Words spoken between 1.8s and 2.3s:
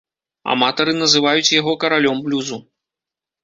каралём